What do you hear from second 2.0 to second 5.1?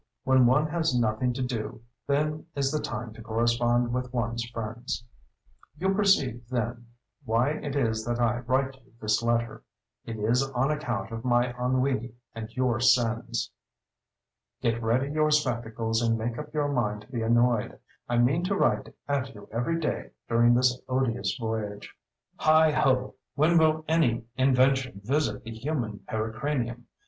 then is the time to correspond with ones friends.